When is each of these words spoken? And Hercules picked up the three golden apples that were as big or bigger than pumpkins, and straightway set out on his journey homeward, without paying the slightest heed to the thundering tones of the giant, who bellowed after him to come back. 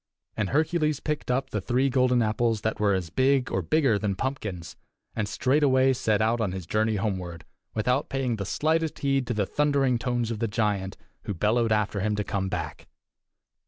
And 0.35 0.49
Hercules 0.49 0.99
picked 0.99 1.29
up 1.29 1.51
the 1.51 1.61
three 1.61 1.87
golden 1.87 2.23
apples 2.23 2.61
that 2.61 2.79
were 2.79 2.95
as 2.95 3.11
big 3.11 3.51
or 3.51 3.61
bigger 3.61 3.99
than 3.99 4.15
pumpkins, 4.15 4.75
and 5.15 5.29
straightway 5.29 5.93
set 5.93 6.23
out 6.23 6.41
on 6.41 6.53
his 6.53 6.65
journey 6.65 6.95
homeward, 6.95 7.45
without 7.75 8.09
paying 8.09 8.37
the 8.37 8.43
slightest 8.47 8.97
heed 8.97 9.27
to 9.27 9.35
the 9.35 9.45
thundering 9.45 9.99
tones 9.99 10.31
of 10.31 10.39
the 10.39 10.47
giant, 10.47 10.97
who 11.25 11.35
bellowed 11.35 11.71
after 11.71 11.99
him 11.99 12.15
to 12.15 12.23
come 12.23 12.49
back. 12.49 12.87